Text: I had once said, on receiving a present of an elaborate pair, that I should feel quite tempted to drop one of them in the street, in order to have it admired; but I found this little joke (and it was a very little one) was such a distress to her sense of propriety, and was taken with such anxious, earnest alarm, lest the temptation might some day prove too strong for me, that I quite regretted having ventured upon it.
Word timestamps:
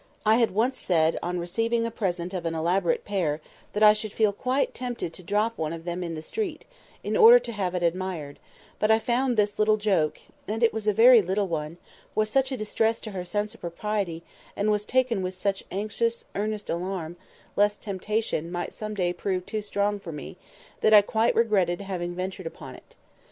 I 0.25 0.37
had 0.37 0.49
once 0.49 0.79
said, 0.79 1.19
on 1.21 1.37
receiving 1.37 1.85
a 1.85 1.91
present 1.91 2.33
of 2.33 2.43
an 2.47 2.55
elaborate 2.55 3.05
pair, 3.05 3.39
that 3.73 3.83
I 3.83 3.93
should 3.93 4.13
feel 4.13 4.33
quite 4.33 4.73
tempted 4.73 5.13
to 5.13 5.21
drop 5.23 5.59
one 5.59 5.73
of 5.73 5.83
them 5.85 6.03
in 6.03 6.15
the 6.15 6.23
street, 6.23 6.65
in 7.03 7.15
order 7.15 7.37
to 7.37 7.51
have 7.51 7.75
it 7.75 7.83
admired; 7.83 8.39
but 8.79 8.89
I 8.89 8.97
found 8.97 9.37
this 9.37 9.59
little 9.59 9.77
joke 9.77 10.19
(and 10.47 10.63
it 10.63 10.73
was 10.73 10.87
a 10.87 10.91
very 10.91 11.21
little 11.21 11.47
one) 11.47 11.77
was 12.15 12.31
such 12.31 12.51
a 12.51 12.57
distress 12.57 12.99
to 13.01 13.11
her 13.11 13.23
sense 13.23 13.53
of 13.53 13.61
propriety, 13.61 14.23
and 14.55 14.71
was 14.71 14.87
taken 14.87 15.21
with 15.21 15.35
such 15.35 15.65
anxious, 15.69 16.25
earnest 16.33 16.71
alarm, 16.71 17.15
lest 17.55 17.81
the 17.81 17.85
temptation 17.85 18.51
might 18.51 18.73
some 18.73 18.95
day 18.95 19.13
prove 19.13 19.45
too 19.45 19.61
strong 19.61 19.99
for 19.99 20.11
me, 20.11 20.35
that 20.79 20.95
I 20.95 21.03
quite 21.03 21.35
regretted 21.35 21.79
having 21.81 22.15
ventured 22.15 22.47
upon 22.47 22.73
it. 22.73 22.95